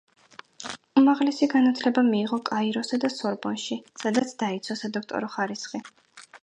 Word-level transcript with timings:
უმაღლესი 1.01 1.49
განათლება 1.51 2.03
მიიღო 2.07 2.39
კაიროსა 2.49 2.99
და 3.05 3.13
სორბონში, 3.19 3.81
სადაც 4.05 4.35
დაიცვა 4.45 4.81
სადოქტორო 4.85 5.33
ხარისხი. 5.37 5.89